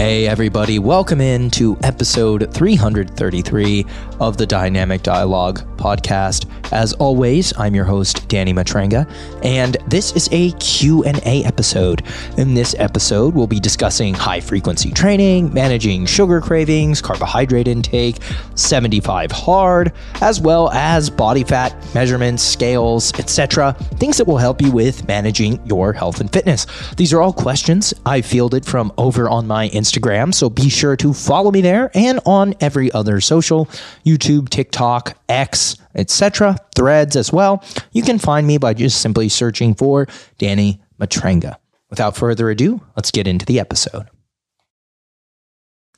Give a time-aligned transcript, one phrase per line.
[0.00, 3.84] Hey, everybody, welcome in to episode 333
[4.18, 6.46] of the Dynamic Dialogue podcast.
[6.72, 9.10] As always, I'm your host, Danny Matranga,
[9.44, 12.02] and this is a Q&A episode.
[12.38, 18.16] In this episode, we'll be discussing high-frequency training, managing sugar cravings, carbohydrate intake,
[18.54, 24.70] 75 hard, as well as body fat measurements, scales, etc., things that will help you
[24.70, 26.66] with managing your health and fitness.
[26.96, 29.89] These are all questions I fielded from over on my Instagram,
[30.32, 33.66] so be sure to follow me there and on every other social,
[34.04, 37.64] YouTube, TikTok, X, etc., threads as well.
[37.92, 40.06] You can find me by just simply searching for
[40.38, 41.56] Danny Matranga.
[41.88, 44.08] Without further ado, let's get into the episode.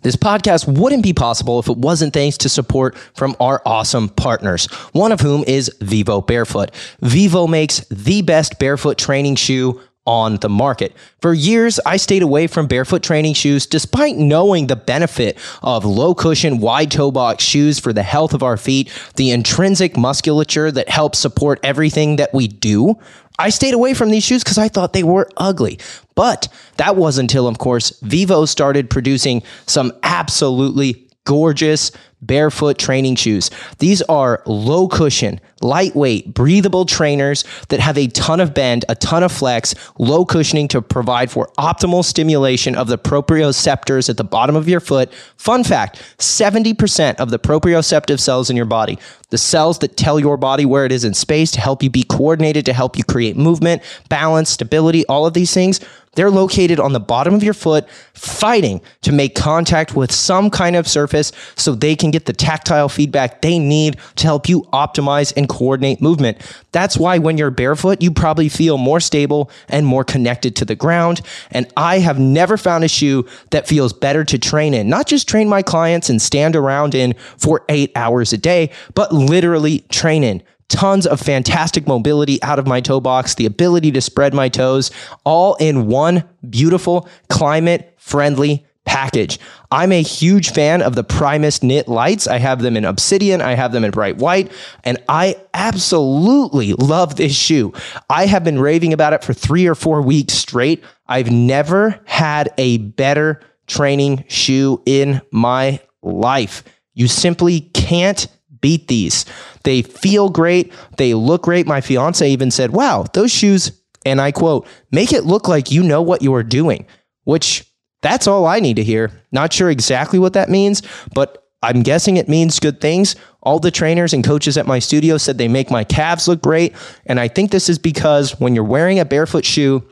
[0.02, 4.66] This podcast wouldn't be possible if it wasn't thanks to support from our awesome partners,
[4.92, 6.72] one of whom is Vivo Barefoot.
[7.00, 10.92] Vivo makes the best barefoot training shoe on the market.
[11.20, 16.14] For years, I stayed away from barefoot training shoes despite knowing the benefit of low
[16.14, 20.88] cushion, wide toe box shoes for the health of our feet, the intrinsic musculature that
[20.88, 22.98] helps support everything that we do.
[23.38, 25.78] I stayed away from these shoes because I thought they were ugly.
[26.14, 33.50] But that was until, of course, Vivo started producing some absolutely gorgeous barefoot training shoes.
[33.78, 39.22] These are low cushion, lightweight, breathable trainers that have a ton of bend, a ton
[39.22, 44.56] of flex, low cushioning to provide for optimal stimulation of the proprioceptors at the bottom
[44.56, 45.12] of your foot.
[45.36, 48.98] Fun fact 70% of the proprioceptive cells in your body,
[49.30, 52.02] the cells that tell your body where it is in space to help you be
[52.02, 55.80] coordinated, to help you create movement, balance, stability, all of these things
[56.14, 60.76] they're located on the bottom of your foot, fighting to make contact with some kind
[60.76, 65.32] of surface so they can get the tactile feedback they need to help you optimize
[65.36, 66.38] and coordinate movement.
[66.72, 70.74] That's why when you're barefoot, you probably feel more stable and more connected to the
[70.74, 71.22] ground.
[71.50, 75.28] And I have never found a shoe that feels better to train in, not just
[75.28, 80.24] train my clients and stand around in for eight hours a day, but literally train
[80.24, 84.48] in tons of fantastic mobility out of my toe box, the ability to spread my
[84.48, 84.90] toes,
[85.24, 89.38] all in one beautiful, climate friendly package.
[89.70, 92.26] I'm a huge fan of the Primus knit lights.
[92.26, 94.50] I have them in obsidian, I have them in bright white,
[94.82, 97.72] and I absolutely love this shoe.
[98.10, 100.82] I have been raving about it for three or four weeks straight.
[101.06, 106.64] I've never had a better training shoe in my life.
[106.94, 108.26] You simply can't
[108.62, 109.26] beat these.
[109.64, 110.72] They feel great.
[110.96, 111.66] They look great.
[111.66, 113.72] My fiance even said, wow, those shoes,
[114.06, 116.86] and I quote, make it look like you know what you are doing,
[117.24, 117.70] which
[118.00, 119.10] that's all I need to hear.
[119.30, 120.82] Not sure exactly what that means,
[121.14, 123.14] but I'm guessing it means good things.
[123.42, 126.74] All the trainers and coaches at my studio said they make my calves look great.
[127.06, 129.86] And I think this is because when you're wearing a barefoot shoe,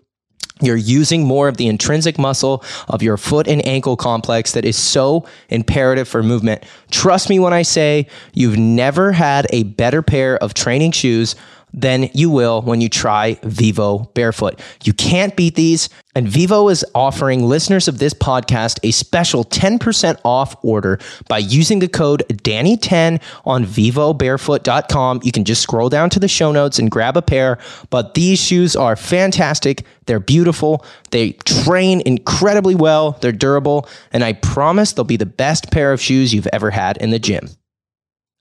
[0.61, 4.77] you're using more of the intrinsic muscle of your foot and ankle complex that is
[4.77, 6.65] so imperative for movement.
[6.91, 11.35] Trust me when I say you've never had a better pair of training shoes
[11.73, 14.61] than you will when you try Vivo Barefoot.
[14.85, 15.89] You can't beat these.
[16.17, 20.99] And Vivo is offering listeners of this podcast a special 10% off order
[21.29, 25.21] by using the code Danny10 on vivobarefoot.com.
[25.23, 27.59] You can just scroll down to the show notes and grab a pair.
[27.91, 29.85] But these shoes are fantastic.
[30.07, 30.85] They're beautiful.
[31.11, 33.13] They train incredibly well.
[33.21, 33.89] They're durable.
[34.13, 37.21] And I promise they'll be the best pair of shoes you've ever had in the
[37.21, 37.49] gym.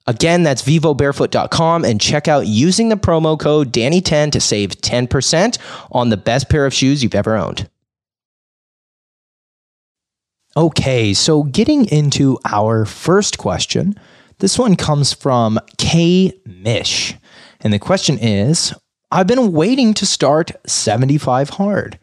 [0.08, 5.58] Again, that's vivobarefoot.com and check out using the promo code Danny10 to save 10%
[5.92, 7.70] on the best pair of shoes you've ever owned.
[10.58, 13.94] Okay, so getting into our first question,
[14.40, 17.16] this one comes from K Mish.
[17.62, 18.74] And the question is
[19.12, 22.00] I've been waiting to start 75 hard.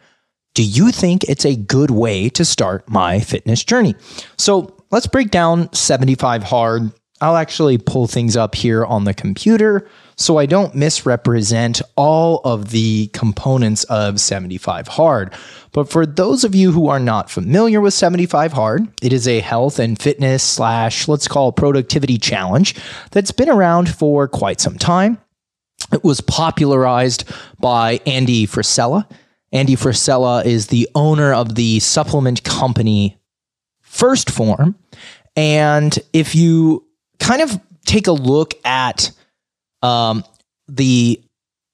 [0.55, 3.95] Do you think it's a good way to start my fitness journey?
[4.39, 9.89] So let's break down 75 hard I'll actually pull things up here on the computer
[10.17, 15.35] so I don't misrepresent all of the components of 75 Hard.
[15.73, 19.41] But for those of you who are not familiar with 75 Hard, it is a
[19.41, 22.75] health and fitness slash, let's call productivity challenge
[23.11, 25.19] that's been around for quite some time.
[25.93, 27.25] It was popularized
[27.61, 29.09] by Andy Frisella.
[29.53, 33.19] Andy Frisella is the owner of the supplement company
[33.85, 34.77] 1st Phorm.
[35.37, 36.86] And if you
[37.19, 39.11] kind of take a look at
[39.83, 40.25] um,
[40.69, 41.23] the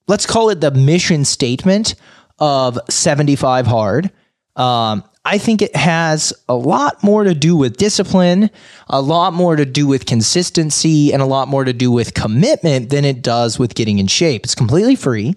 [0.08, 1.94] let's call it the mission statement
[2.38, 4.10] of 75 hard
[4.56, 8.50] um, I think it has a lot more to do with discipline,
[8.88, 12.90] a lot more to do with consistency, and a lot more to do with commitment
[12.90, 14.42] than it does with getting in shape.
[14.44, 15.36] It's completely free.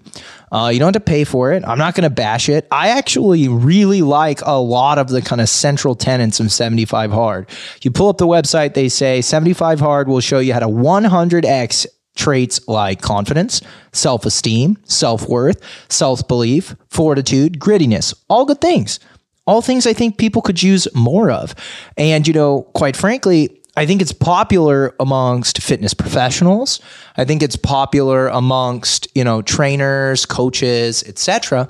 [0.50, 1.64] Uh, you don't have to pay for it.
[1.64, 2.66] I'm not going to bash it.
[2.72, 7.48] I actually really like a lot of the kind of central tenets of 75 Hard.
[7.82, 11.86] You pull up the website, they say 75 Hard will show you how to 100x
[12.16, 13.60] traits like confidence,
[13.92, 18.98] self esteem, self worth, self belief, fortitude, grittiness, all good things.
[19.46, 21.54] All things I think people could use more of.
[21.96, 26.80] And, you know, quite frankly, I think it's popular amongst fitness professionals.
[27.16, 31.68] I think it's popular amongst, you know, trainers, coaches, etc.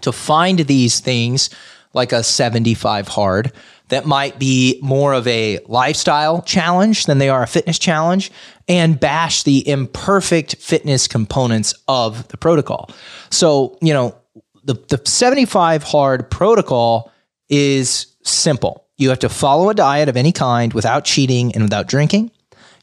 [0.00, 1.50] to find these things
[1.92, 3.52] like a 75 hard
[3.88, 8.32] that might be more of a lifestyle challenge than they are a fitness challenge
[8.66, 12.90] and bash the imperfect fitness components of the protocol.
[13.30, 14.16] So, you know,
[14.64, 17.12] the, the 75 hard protocol
[17.48, 18.86] is simple.
[18.96, 22.30] You have to follow a diet of any kind without cheating and without drinking.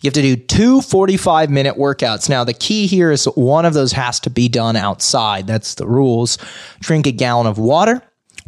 [0.01, 2.27] You have to do two 45 minute workouts.
[2.27, 5.45] Now, the key here is one of those has to be done outside.
[5.45, 6.37] That's the rules.
[6.79, 8.01] Drink a gallon of water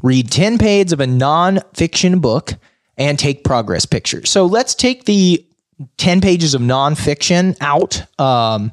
[0.04, 2.54] read 10 pages of a nonfiction book,
[2.98, 4.30] and take progress pictures.
[4.30, 5.44] So let's take the
[5.98, 8.04] 10 pages of nonfiction out.
[8.20, 8.72] Um,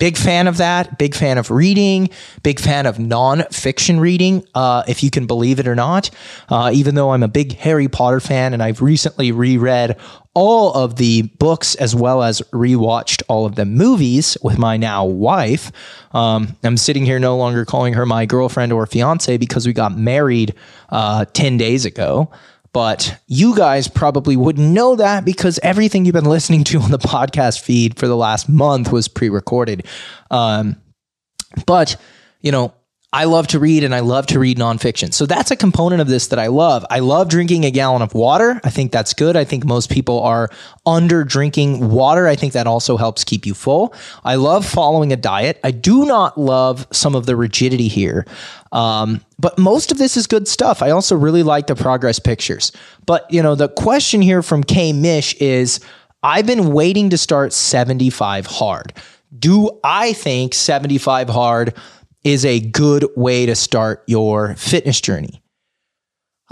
[0.00, 0.98] big fan of that.
[0.98, 2.10] Big fan of reading.
[2.42, 6.10] Big fan of nonfiction reading, uh, if you can believe it or not.
[6.48, 9.96] Uh, even though I'm a big Harry Potter fan and I've recently reread
[10.34, 15.04] all of the books as well as rewatched all of the movies with my now
[15.04, 15.70] wife.
[16.12, 19.96] Um, I'm sitting here no longer calling her my girlfriend or fiance because we got
[19.96, 20.54] married
[20.88, 22.30] uh, 10 days ago.
[22.72, 26.98] But you guys probably wouldn't know that because everything you've been listening to on the
[26.98, 29.86] podcast feed for the last month was pre recorded.
[30.30, 30.76] Um,
[31.66, 31.96] but,
[32.40, 32.72] you know,
[33.12, 35.12] I love to read and I love to read nonfiction.
[35.12, 36.86] So that's a component of this that I love.
[36.90, 38.60] I love drinking a gallon of water.
[38.62, 39.36] I think that's good.
[39.36, 40.48] I think most people are
[40.86, 42.28] under drinking water.
[42.28, 43.94] I think that also helps keep you full.
[44.22, 45.58] I love following a diet.
[45.64, 48.26] I do not love some of the rigidity here.
[48.70, 50.80] Um, but most of this is good stuff.
[50.80, 52.70] I also really like the progress pictures.
[53.06, 55.80] But, you know, the question here from K Mish is
[56.22, 58.92] I've been waiting to start 75 hard.
[59.36, 61.74] Do I think 75 hard?
[62.24, 65.42] Is a good way to start your fitness journey.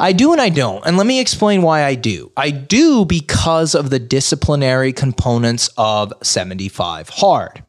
[0.01, 0.85] I do and I don't.
[0.87, 2.31] And let me explain why I do.
[2.37, 7.65] I do because of the disciplinary components of 75 Hard.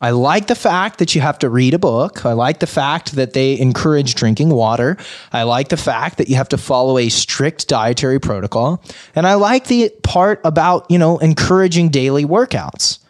[0.00, 2.24] I like the fact that you have to read a book.
[2.24, 4.96] I like the fact that they encourage drinking water.
[5.32, 8.82] I like the fact that you have to follow a strict dietary protocol.
[9.16, 13.00] And I like the part about, you know, encouraging daily workouts.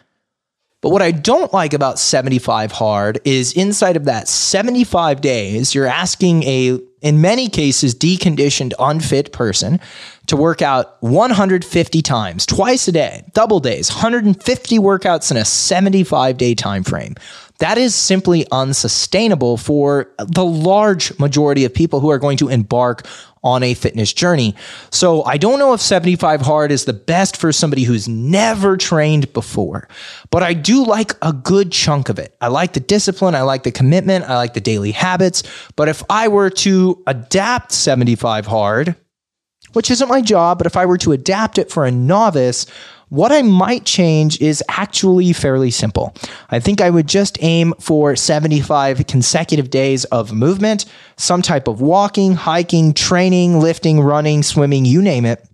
[0.81, 5.85] But what I don't like about 75 hard is inside of that 75 days, you're
[5.85, 9.81] asking a, in many cases, deconditioned, unfit person
[10.27, 16.37] to work out 150 times, twice a day, double days, 150 workouts in a 75
[16.37, 17.15] day time frame.
[17.57, 23.05] That is simply unsustainable for the large majority of people who are going to embark
[23.43, 24.55] on a fitness journey.
[24.91, 29.31] So I don't know if 75 hard is the best for somebody who's never trained
[29.33, 29.87] before,
[30.29, 32.35] but I do like a good chunk of it.
[32.41, 35.43] I like the discipline, I like the commitment, I like the daily habits.
[35.75, 38.95] But if I were to adapt 75 hard,
[39.73, 42.65] which isn't my job, but if I were to adapt it for a novice,
[43.09, 46.15] what I might change is actually fairly simple.
[46.49, 50.85] I think I would just aim for 75 consecutive days of movement,
[51.17, 55.47] some type of walking, hiking, training, lifting, running, swimming, you name it,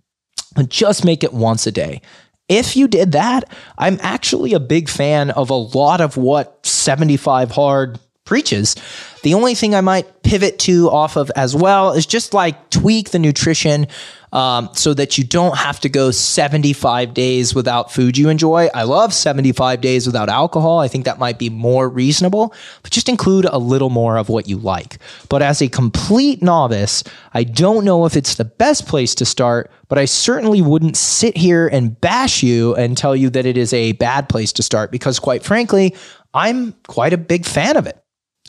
[0.68, 2.00] just make it once a day.
[2.48, 3.44] If you did that,
[3.76, 8.76] I'm actually a big fan of a lot of what 75 hard preaches.
[9.22, 13.10] The only thing I might pivot to off of as well is just like tweak
[13.10, 13.86] the nutrition
[14.32, 18.68] um, so that you don't have to go 75 days without food you enjoy.
[18.74, 20.80] I love 75 days without alcohol.
[20.80, 22.52] I think that might be more reasonable,
[22.82, 24.98] but just include a little more of what you like.
[25.28, 29.70] But as a complete novice, I don't know if it's the best place to start,
[29.88, 33.72] but I certainly wouldn't sit here and bash you and tell you that it is
[33.72, 35.94] a bad place to start because, quite frankly,
[36.34, 38.02] I'm quite a big fan of it.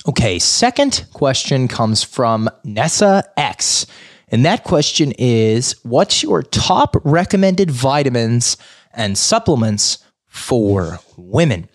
[0.07, 3.85] Okay, second question comes from Nessa X.
[4.29, 8.55] And that question is What's your top recommended vitamins
[8.93, 11.67] and supplements for women?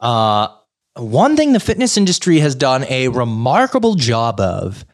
[0.00, 0.48] Uh,
[0.96, 4.84] one thing the fitness industry has done a remarkable job of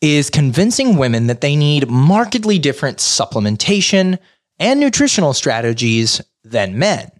[0.00, 4.18] is convincing women that they need markedly different supplementation
[4.58, 7.10] and nutritional strategies than men.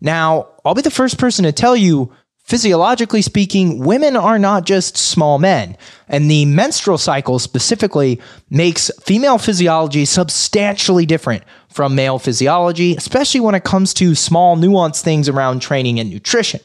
[0.00, 2.12] Now, I'll be the first person to tell you
[2.50, 5.76] physiologically speaking, women are not just small men.
[6.08, 13.54] And the menstrual cycle specifically makes female physiology substantially different from male physiology, especially when
[13.54, 16.60] it comes to small, nuanced things around training and nutrition.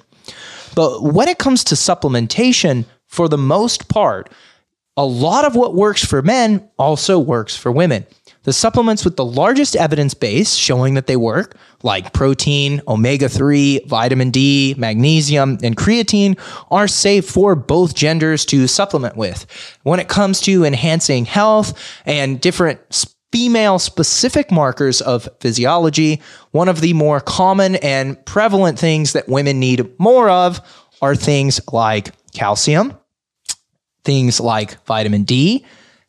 [0.74, 4.32] But when it comes to supplementation, for the most part,
[4.98, 8.08] a lot of what works for men also works for women.
[8.42, 13.82] The supplements with the largest evidence base showing that they work, like protein, omega 3,
[13.86, 16.38] vitamin D, magnesium, and creatine,
[16.72, 19.46] are safe for both genders to supplement with.
[19.84, 22.80] When it comes to enhancing health and different
[23.32, 29.60] female specific markers of physiology, one of the more common and prevalent things that women
[29.60, 30.60] need more of
[31.04, 32.98] are things like calcium,
[34.04, 35.63] things like vitamin D,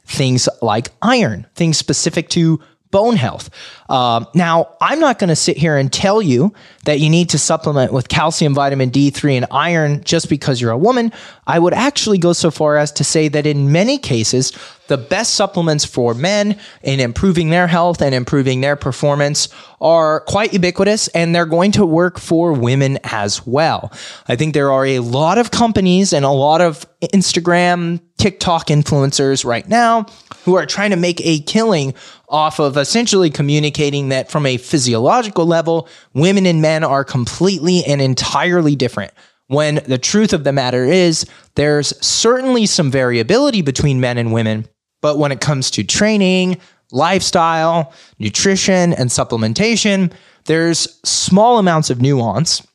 [0.07, 2.61] things like iron, things specific to
[2.97, 3.51] bone health.
[3.91, 6.55] Um, now, I'm not going to sit here and tell you
[6.87, 10.79] that you need to supplement with calcium, vitamin D3, and iron just because you're a
[10.79, 11.13] woman.
[11.47, 14.53] I would actually go so far as to say that in many cases,
[14.89, 19.49] the best supplements for men in improving their health and improving their performance
[19.81, 23.93] are quite ubiquitous and they're going to work for women as well.
[24.29, 29.45] I think there are a lot of companies and a lot of Instagram, TikTok influencers
[29.45, 30.07] right now
[30.45, 31.93] who are trying to make a killing
[32.29, 38.01] off of essentially communicating that from a physiological level, women and men are completely and
[38.01, 39.13] entirely different.
[39.49, 44.67] When the truth of the matter is, there's certainly some variability between men and women,
[45.03, 46.59] but when it comes to training,
[46.91, 50.13] lifestyle, nutrition, and supplementation,
[50.47, 52.67] there's small amounts of nuance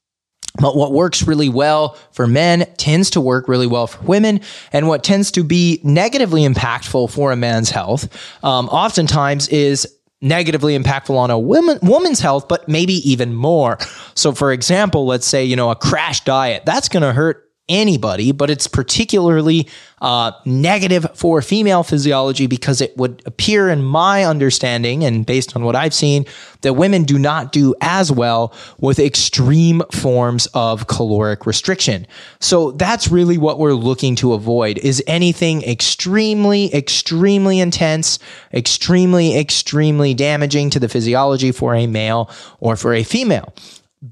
[0.59, 4.41] but what works really well for men tends to work really well for women.
[4.73, 8.09] And what tends to be negatively impactful for a man's health,
[8.43, 9.87] um, oftentimes is
[10.21, 13.77] negatively impactful on a woman woman's health, but maybe even more.
[14.13, 18.31] So for example, let's say, you know, a crash diet, that's going to hurt anybody,
[18.31, 19.67] but it's particularly
[20.01, 25.63] uh, negative for female physiology because it would appear, in my understanding and based on
[25.63, 26.25] what I've seen,
[26.61, 32.07] that women do not do as well with extreme forms of caloric restriction.
[32.39, 38.19] So that's really what we're looking to avoid is anything extremely, extremely intense,
[38.53, 43.53] extremely, extremely damaging to the physiology for a male or for a female.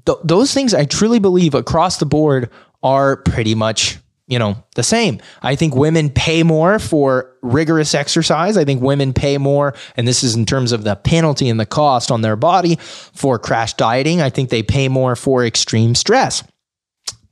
[0.06, 2.48] Th- those things I truly believe across the board
[2.82, 5.20] are pretty much you know the same.
[5.42, 8.56] I think women pay more for rigorous exercise.
[8.56, 11.66] I think women pay more and this is in terms of the penalty and the
[11.66, 14.22] cost on their body for crash dieting.
[14.22, 16.44] I think they pay more for extreme stress.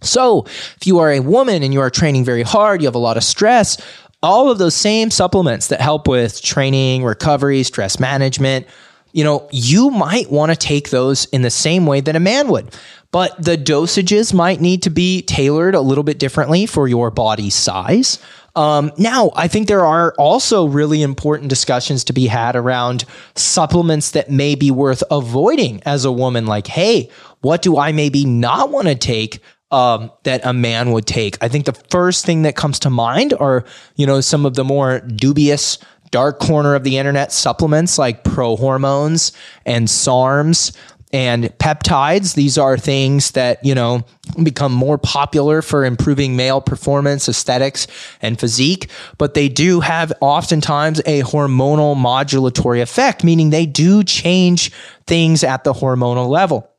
[0.01, 2.99] So if you are a woman and you are training very hard you have a
[2.99, 3.79] lot of stress
[4.23, 8.67] all of those same supplements that help with training recovery stress management
[9.13, 12.49] you know you might want to take those in the same way that a man
[12.49, 12.75] would
[13.11, 17.51] but the dosages might need to be tailored a little bit differently for your body
[17.51, 18.19] size.
[18.55, 24.11] Um, now, I think there are also really important discussions to be had around supplements
[24.11, 26.47] that may be worth avoiding as a woman.
[26.47, 27.09] Like, hey,
[27.41, 31.43] what do I maybe not want to take um, that a man would take?
[31.43, 33.65] I think the first thing that comes to mind are,
[33.97, 35.79] you know, some of the more dubious
[36.11, 39.33] dark corner of the internet supplements like pro hormones
[39.65, 40.77] and SARMs
[41.13, 44.03] and peptides these are things that you know
[44.43, 47.87] become more popular for improving male performance aesthetics
[48.21, 54.71] and physique but they do have oftentimes a hormonal modulatory effect meaning they do change
[55.07, 56.71] things at the hormonal level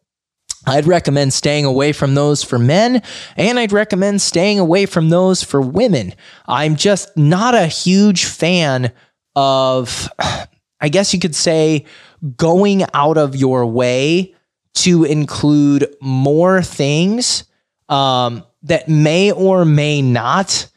[0.68, 3.02] I'd recommend staying away from those for men,
[3.38, 6.14] and I'd recommend staying away from those for women.
[6.48, 8.92] I'm just not a huge fan
[9.36, 10.10] of,
[10.82, 11.86] I guess you could say,
[12.38, 14.36] going out of your way
[14.76, 17.44] to include more things
[17.90, 20.70] um, that may or may not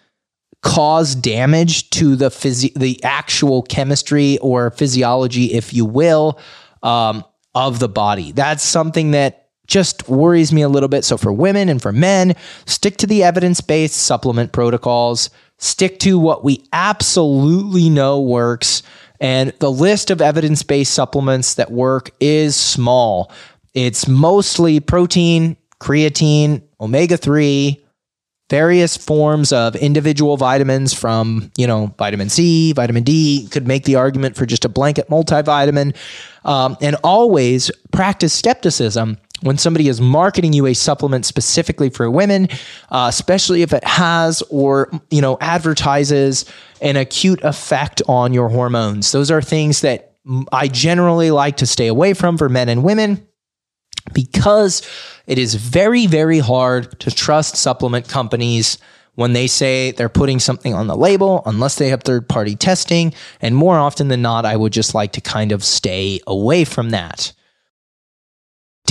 [0.63, 6.39] cause damage to the phys- the actual chemistry or physiology, if you will,
[6.83, 8.33] um, of the body.
[8.33, 11.05] That's something that just worries me a little bit.
[11.05, 12.35] So for women and for men,
[12.67, 15.31] stick to the evidence based supplement protocols.
[15.63, 18.83] Stick to what we absolutely know works.
[19.21, 23.31] And the list of evidence based supplements that work is small.
[23.73, 27.81] It's mostly protein, creatine, omega 3,
[28.51, 33.47] various forms of individual vitamins from, you know, vitamin C, vitamin D.
[33.53, 35.95] Could make the argument for just a blanket multivitamin.
[36.45, 42.49] Um, and always practice skepticism when somebody is marketing you a supplement specifically for women,
[42.91, 46.45] uh, especially if it has or you know advertises
[46.81, 49.13] an acute effect on your hormones.
[49.13, 50.15] Those are things that
[50.53, 53.27] I generally like to stay away from for men and women.
[54.13, 54.83] because
[55.27, 58.79] it is very, very hard to trust supplement companies
[59.15, 63.13] when they say they're putting something on the label, unless they have third party testing.
[63.41, 66.91] And more often than not, I would just like to kind of stay away from
[66.91, 67.33] that.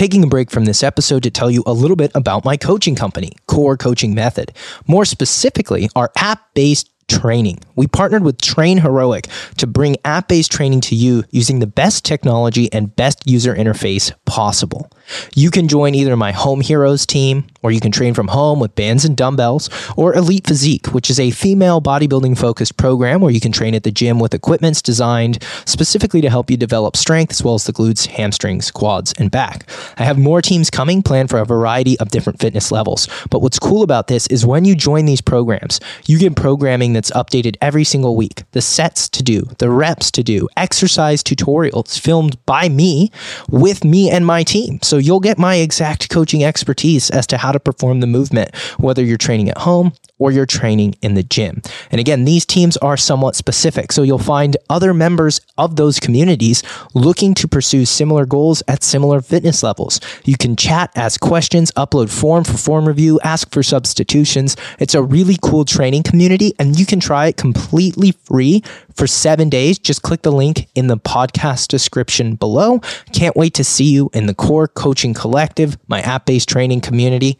[0.01, 2.95] Taking a break from this episode to tell you a little bit about my coaching
[2.95, 4.51] company, Core Coaching Method.
[4.87, 7.59] More specifically, our app based training.
[7.75, 9.27] We partnered with Train Heroic
[9.57, 14.11] to bring app based training to you using the best technology and best user interface
[14.25, 14.89] possible.
[15.33, 18.75] You can join either my Home Heroes team, or you can train from home with
[18.75, 23.39] bands and dumbbells, or Elite Physique, which is a female bodybuilding focused program where you
[23.39, 27.43] can train at the gym with equipments designed specifically to help you develop strength as
[27.43, 29.69] well as the glutes, hamstrings, quads, and back.
[29.97, 33.07] I have more teams coming planned for a variety of different fitness levels.
[33.29, 37.11] But what's cool about this is when you join these programs, you get programming that's
[37.11, 42.43] updated every single week, the sets to do, the reps to do, exercise tutorials filmed
[42.45, 43.11] by me
[43.49, 44.79] with me and my team.
[44.81, 49.03] So you'll get my exact coaching expertise as to how to perform the movement, whether
[49.03, 51.63] you're training at home or you're training in the gym.
[51.89, 53.91] And again, these teams are somewhat specific.
[53.91, 56.61] So you'll find other members of those communities
[56.93, 59.99] looking to pursue similar goals at similar fitness levels.
[60.23, 64.55] You can chat, ask questions, upload form for form review, ask for substitutions.
[64.77, 68.61] It's a really cool training community and you can try it completely free
[68.95, 69.79] for seven days.
[69.79, 72.79] Just click the link in the podcast description below.
[73.13, 77.37] Can't wait to see you in the Core Coaching Collective, my app based training community.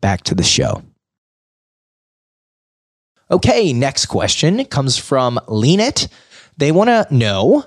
[0.00, 0.82] Back to the show.
[3.30, 6.08] Okay, next question comes from Lean It.
[6.56, 7.64] They want to know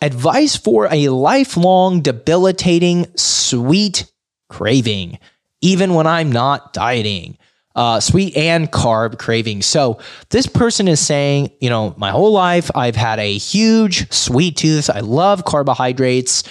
[0.00, 4.10] advice for a lifelong debilitating sweet
[4.48, 5.18] craving,
[5.60, 7.36] even when I'm not dieting.
[7.76, 9.60] Uh, sweet and carb craving.
[9.60, 14.56] So this person is saying, you know, my whole life I've had a huge sweet
[14.56, 14.88] tooth.
[14.88, 16.42] I love carbohydrates,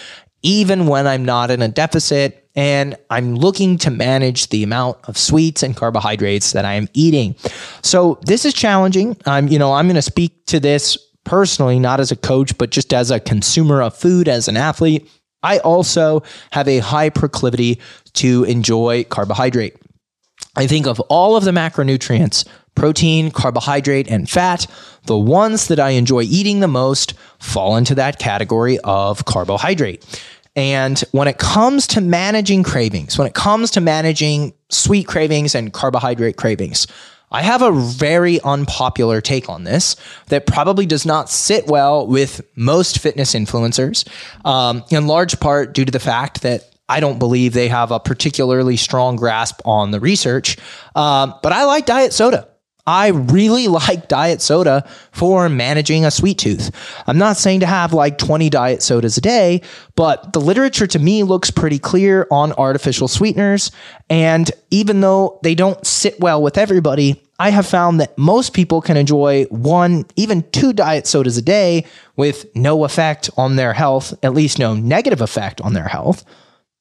[0.43, 5.17] even when I'm not in a deficit and I'm looking to manage the amount of
[5.17, 7.35] sweets and carbohydrates that I am eating.
[7.81, 9.17] So this is challenging.
[9.25, 12.69] I'm, you know, I'm going to speak to this personally, not as a coach, but
[12.69, 15.09] just as a consumer of food, as an athlete.
[15.43, 17.79] I also have a high proclivity
[18.13, 19.75] to enjoy carbohydrate.
[20.55, 24.67] I think of all of the macronutrients, protein, carbohydrate, and fat,
[25.05, 30.03] the ones that I enjoy eating the most fall into that category of carbohydrate.
[30.55, 35.73] And when it comes to managing cravings, when it comes to managing sweet cravings and
[35.73, 36.87] carbohydrate cravings,
[37.31, 42.41] I have a very unpopular take on this that probably does not sit well with
[42.55, 44.07] most fitness influencers,
[44.45, 47.99] um, in large part due to the fact that I don't believe they have a
[47.99, 50.57] particularly strong grasp on the research.
[50.95, 52.47] Um, but I like diet soda.
[52.87, 56.71] I really like diet soda for managing a sweet tooth.
[57.07, 59.61] I'm not saying to have like 20 diet sodas a day,
[59.95, 63.71] but the literature to me looks pretty clear on artificial sweeteners.
[64.09, 68.79] And even though they don't sit well with everybody, I have found that most people
[68.79, 74.13] can enjoy one, even two diet sodas a day with no effect on their health,
[74.23, 76.23] at least no negative effect on their health.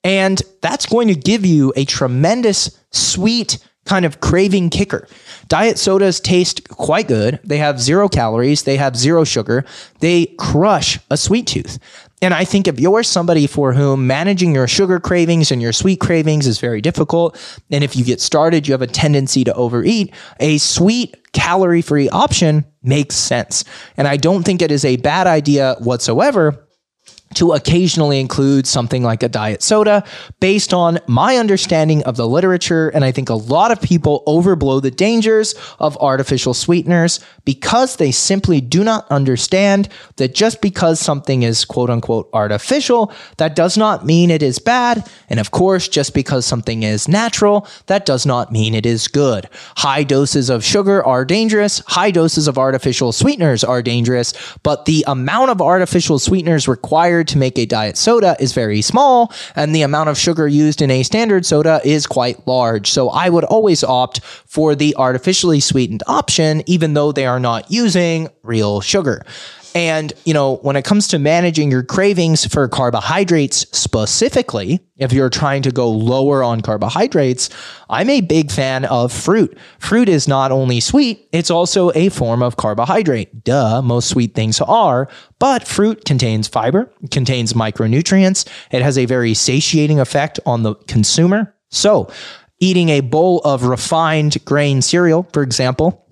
[0.04, 5.08] And that's going to give you a tremendous sweet kind of craving kicker.
[5.48, 7.38] Diet sodas taste quite good.
[7.44, 9.64] They have zero calories, they have zero sugar,
[10.00, 11.78] they crush a sweet tooth.
[12.22, 16.00] And I think if you're somebody for whom managing your sugar cravings and your sweet
[16.00, 17.36] cravings is very difficult,
[17.70, 22.08] and if you get started, you have a tendency to overeat, a sweet calorie free
[22.08, 23.64] option makes sense.
[23.98, 26.63] And I don't think it is a bad idea whatsoever
[27.34, 30.04] to occasionally include something like a diet soda
[30.40, 32.88] based on my understanding of the literature.
[32.90, 38.12] And I think a lot of people overblow the dangers of artificial sweeteners because they
[38.12, 44.06] simply do not understand that just because something is quote unquote artificial, that does not
[44.06, 45.08] mean it is bad.
[45.28, 49.48] And of course, just because something is natural, that does not mean it is good.
[49.76, 51.82] High doses of sugar are dangerous.
[51.86, 57.28] High doses of artificial sweeteners are dangerous, but the amount of artificial sweeteners required required
[57.28, 60.90] to make a diet soda is very small, and the amount of sugar used in
[60.90, 62.90] a standard soda is quite large.
[62.90, 67.70] So I would always opt for the artificially sweetened option, even though they are not
[67.70, 69.24] using real sugar.
[69.74, 75.30] And, you know, when it comes to managing your cravings for carbohydrates specifically, if you're
[75.30, 77.50] trying to go lower on carbohydrates,
[77.90, 79.58] I'm a big fan of fruit.
[79.80, 83.42] Fruit is not only sweet, it's also a form of carbohydrate.
[83.42, 85.08] Duh, most sweet things are,
[85.40, 88.48] but fruit contains fiber, contains micronutrients.
[88.70, 91.52] It has a very satiating effect on the consumer.
[91.70, 92.08] So,
[92.60, 96.03] eating a bowl of refined grain cereal, for example,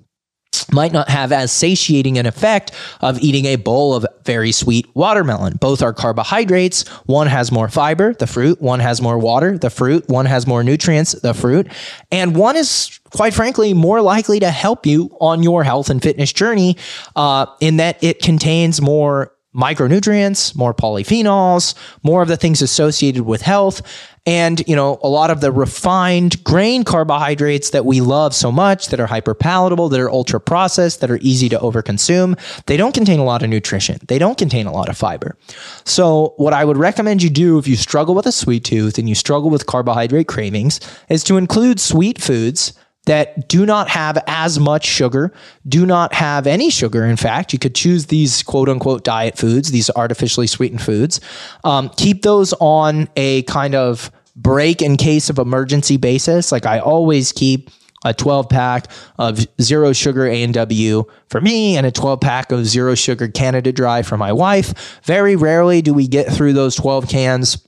[0.72, 5.56] might not have as satiating an effect of eating a bowl of very sweet watermelon.
[5.56, 6.88] Both are carbohydrates.
[7.06, 8.60] One has more fiber, the fruit.
[8.60, 10.08] One has more water, the fruit.
[10.08, 11.68] One has more nutrients, the fruit.
[12.10, 16.32] And one is, quite frankly, more likely to help you on your health and fitness
[16.32, 16.76] journey
[17.16, 23.42] uh, in that it contains more micronutrients, more polyphenols, more of the things associated with
[23.42, 23.82] health.
[24.24, 28.88] And, you know, a lot of the refined grain carbohydrates that we love so much
[28.88, 32.94] that are hyper palatable, that are ultra processed, that are easy to overconsume, they don't
[32.94, 33.98] contain a lot of nutrition.
[34.06, 35.36] They don't contain a lot of fiber.
[35.84, 39.08] So, what I would recommend you do if you struggle with a sweet tooth and
[39.08, 42.74] you struggle with carbohydrate cravings is to include sweet foods
[43.06, 45.32] that do not have as much sugar,
[45.66, 47.04] do not have any sugar.
[47.04, 51.20] In fact, you could choose these quote unquote diet foods, these artificially sweetened foods.
[51.64, 56.52] Um, keep those on a kind of break in case of emergency basis.
[56.52, 57.70] Like I always keep
[58.04, 62.94] a 12 pack of zero sugar A&W for me and a 12 pack of zero
[62.94, 65.00] sugar Canada Dry for my wife.
[65.04, 67.66] Very rarely do we get through those 12 cans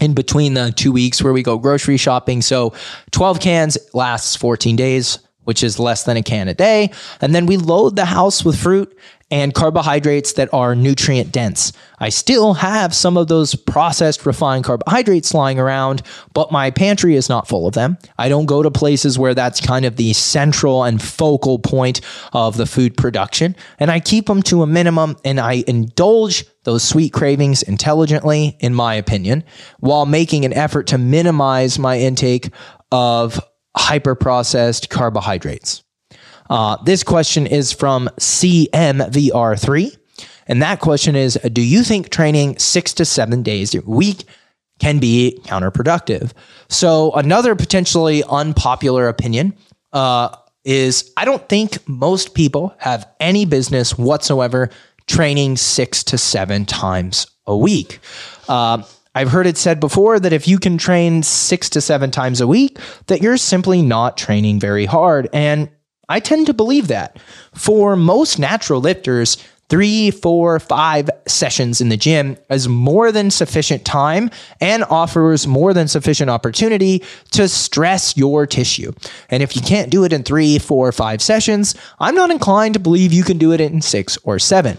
[0.00, 2.42] in between the two weeks where we go grocery shopping.
[2.42, 2.74] So
[3.12, 6.90] 12 cans lasts 14 days, which is less than a can a day.
[7.20, 8.96] And then we load the house with fruit
[9.30, 11.72] and carbohydrates that are nutrient dense.
[11.98, 17.28] I still have some of those processed refined carbohydrates lying around, but my pantry is
[17.28, 17.98] not full of them.
[18.18, 22.00] I don't go to places where that's kind of the central and focal point
[22.32, 26.84] of the food production, and I keep them to a minimum and I indulge those
[26.84, 29.44] sweet cravings intelligently, in my opinion,
[29.80, 32.50] while making an effort to minimize my intake
[32.92, 33.40] of
[33.76, 35.82] hyper processed carbohydrates.
[36.48, 39.96] Uh, this question is from CMVR3.
[40.46, 44.24] And that question is Do you think training six to seven days a week
[44.78, 46.32] can be counterproductive?
[46.68, 49.54] So, another potentially unpopular opinion
[49.92, 54.70] uh, is I don't think most people have any business whatsoever
[55.06, 58.00] training six to seven times a week.
[58.48, 58.82] Uh,
[59.14, 62.46] I've heard it said before that if you can train six to seven times a
[62.46, 65.28] week, that you're simply not training very hard.
[65.32, 65.70] And
[66.08, 67.18] I tend to believe that.
[67.52, 69.38] For most natural lifters,
[69.68, 75.74] three, four, five sessions in the gym is more than sufficient time and offers more
[75.74, 78.92] than sufficient opportunity to stress your tissue.
[79.28, 82.80] And if you can't do it in three, four, five sessions, I'm not inclined to
[82.80, 84.78] believe you can do it in six or seven.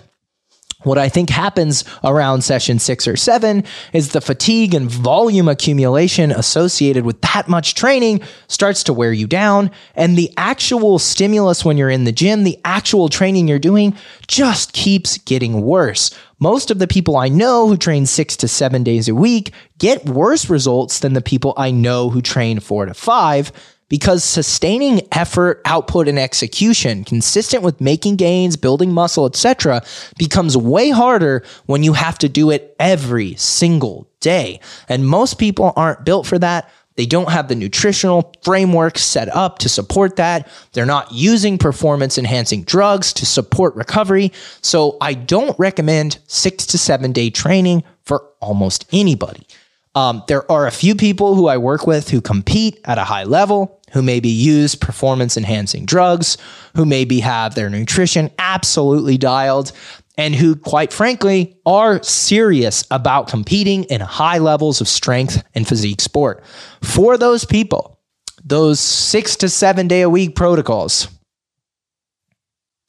[0.88, 6.32] What I think happens around session six or seven is the fatigue and volume accumulation
[6.32, 9.69] associated with that much training starts to wear you down.
[9.95, 13.95] And the actual stimulus when you're in the gym, the actual training you're doing
[14.28, 16.12] just keeps getting worse.
[16.39, 20.06] Most of the people I know who train six to seven days a week get
[20.06, 23.52] worse results than the people I know who train four to five
[23.89, 29.82] because sustaining effort, output, and execution consistent with making gains, building muscle, etc.,
[30.17, 34.60] becomes way harder when you have to do it every single day.
[34.89, 36.69] And most people aren't built for that.
[36.97, 40.50] They don't have the nutritional framework set up to support that.
[40.73, 44.34] They're not using performance enhancing drugs to support recovery.
[44.62, 49.45] So I don't recommend six to seven day training for almost anybody.
[49.93, 53.23] Um, there are a few people who I work with who compete at a high
[53.23, 56.38] level, who maybe use performance enhancing drugs,
[56.76, 59.71] who maybe have their nutrition absolutely dialed,
[60.17, 66.02] and who, quite frankly, are serious about competing in high levels of strength and physique
[66.02, 66.43] sport.
[66.82, 68.00] For those people,
[68.43, 71.08] those six to seven day a week protocols,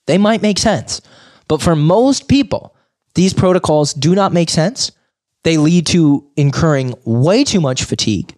[0.06, 1.00] they might make sense.
[1.48, 2.74] But for most people,
[3.14, 4.92] these protocols do not make sense
[5.44, 8.34] they lead to incurring way too much fatigue.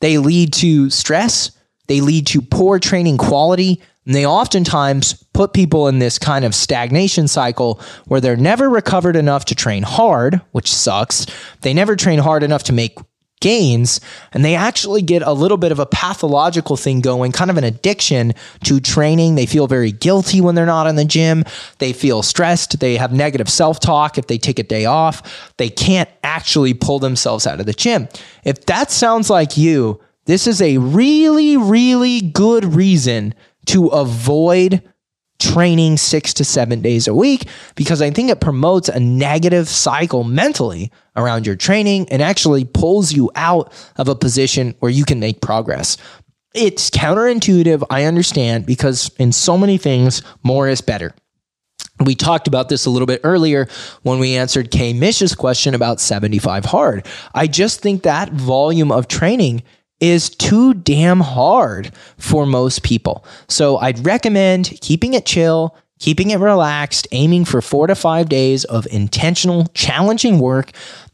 [0.00, 1.50] They lead to stress.
[1.86, 3.80] They lead to poor training quality.
[4.06, 9.16] And they oftentimes put people in this kind of stagnation cycle where they're never recovered
[9.16, 11.26] enough to train hard, which sucks.
[11.62, 12.98] They never train hard enough to make
[13.44, 14.00] gains
[14.32, 17.64] and they actually get a little bit of a pathological thing going, kind of an
[17.64, 18.32] addiction
[18.64, 19.34] to training.
[19.34, 21.44] They feel very guilty when they're not in the gym.
[21.78, 22.80] They feel stressed.
[22.80, 25.52] They have negative self talk if they take a day off.
[25.58, 28.08] They can't actually pull themselves out of the gym.
[28.44, 33.34] If that sounds like you, this is a really, really good reason
[33.66, 34.82] to avoid
[35.38, 40.24] training six to seven days a week because I think it promotes a negative cycle
[40.24, 45.20] mentally around your training and actually pulls you out of a position where you can
[45.20, 45.96] make progress.
[46.54, 51.12] It's counterintuitive, I understand, because in so many things, more is better.
[52.04, 53.68] We talked about this a little bit earlier
[54.02, 57.06] when we answered Kay Mish's question about 75 hard.
[57.34, 59.62] I just think that volume of training
[60.00, 63.24] is too damn hard for most people.
[63.48, 68.64] So I'd recommend keeping it chill, keeping it relaxed, aiming for four to five days
[68.64, 70.72] of intentional, challenging work,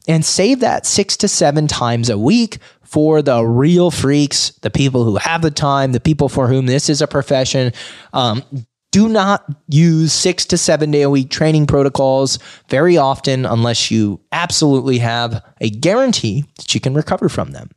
[0.08, 5.04] and save that six to seven times a week for the real freaks, the people
[5.04, 7.72] who have the time, the people for whom this is a profession.
[8.12, 8.42] Um,
[8.90, 14.20] do not use six to seven day a week training protocols very often unless you
[14.32, 17.70] absolutely have a guarantee that you can recover from them.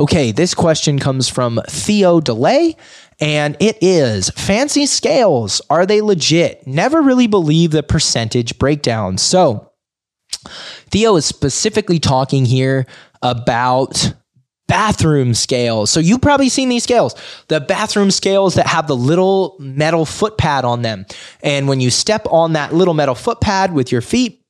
[0.00, 2.74] Okay, this question comes from Theo DeLay,
[3.20, 5.60] and it is fancy scales.
[5.68, 6.66] Are they legit?
[6.66, 9.18] Never really believe the percentage breakdown.
[9.18, 9.70] So,
[10.88, 12.86] Theo is specifically talking here
[13.20, 14.14] about
[14.68, 15.90] bathroom scales.
[15.90, 17.14] So you've probably seen these scales,
[17.48, 21.04] the bathroom scales that have the little metal foot pad on them.
[21.42, 24.42] And when you step on that little metal foot pad with your feet,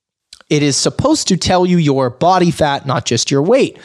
[0.48, 3.78] it is supposed to tell you your body fat, not just your weight.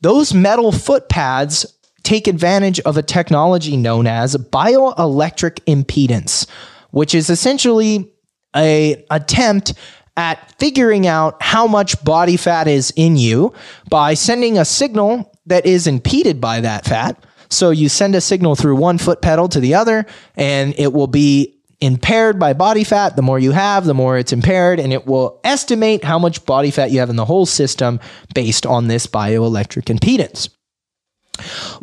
[0.00, 1.66] Those metal foot pads
[2.02, 6.48] take advantage of a technology known as bioelectric impedance,
[6.90, 8.10] which is essentially
[8.56, 9.74] a attempt
[10.16, 13.54] at figuring out how much body fat is in you
[13.88, 17.22] by sending a signal that is impeded by that fat.
[17.48, 21.06] So you send a signal through one foot pedal to the other, and it will
[21.06, 23.16] be impaired by body fat.
[23.16, 26.70] The more you have, the more it's impaired, and it will estimate how much body
[26.70, 28.00] fat you have in the whole system
[28.34, 30.48] based on this bioelectric impedance.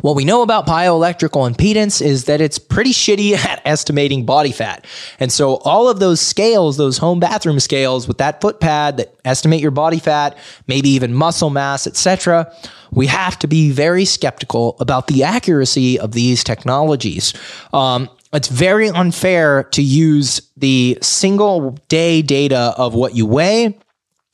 [0.00, 4.86] What we know about bioelectrical impedance is that it's pretty shitty at estimating body fat.
[5.18, 9.14] And so all of those scales, those home bathroom scales with that foot pad that
[9.24, 12.52] estimate your body fat, maybe even muscle mass, etc.,
[12.90, 17.34] we have to be very skeptical about the accuracy of these technologies.
[17.74, 23.78] Um, it's very unfair to use the single day data of what you weigh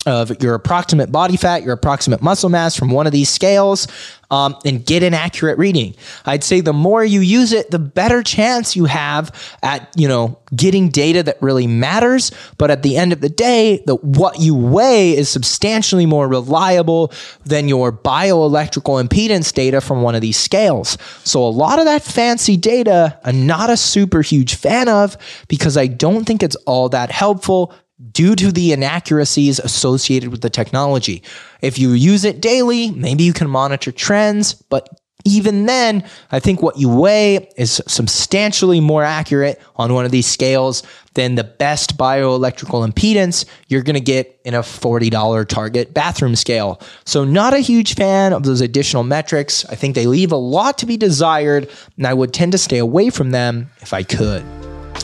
[0.06, 3.86] of your approximate body fat, your approximate muscle mass from one of these scales,
[4.30, 5.94] um, and get an accurate reading.
[6.26, 10.38] I'd say the more you use it, the better chance you have at you know
[10.54, 12.32] getting data that really matters.
[12.58, 17.12] But at the end of the day, the what you weigh is substantially more reliable
[17.44, 20.98] than your bioelectrical impedance data from one of these scales.
[21.24, 25.16] So a lot of that fancy data, I'm not a super huge fan of
[25.48, 27.74] because I don't think it's all that helpful
[28.10, 31.22] due to the inaccuracies associated with the technology.
[31.60, 34.88] If you use it daily, maybe you can monitor trends, but
[35.24, 40.26] even then, I think what you weigh is substantially more accurate on one of these
[40.26, 40.82] scales
[41.14, 46.80] than the best bioelectrical impedance you're going to get in a $40 Target bathroom scale.
[47.06, 49.64] So, not a huge fan of those additional metrics.
[49.66, 52.78] I think they leave a lot to be desired, and I would tend to stay
[52.78, 54.44] away from them if I could.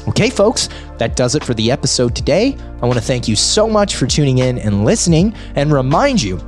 [0.08, 2.56] Okay, folks, that does it for the episode today.
[2.82, 6.38] I want to thank you so much for tuning in and listening and remind you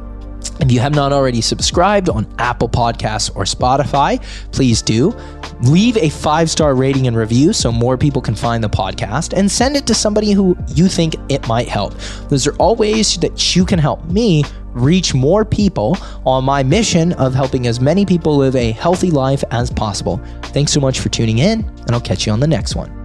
[0.61, 5.15] if you have not already subscribed on Apple Podcasts or Spotify, please do.
[5.62, 9.51] Leave a five star rating and review so more people can find the podcast and
[9.51, 11.95] send it to somebody who you think it might help.
[12.29, 17.12] Those are all ways that you can help me reach more people on my mission
[17.15, 20.21] of helping as many people live a healthy life as possible.
[20.45, 23.02] Thanks so much for tuning in, and I'll catch you on the next one.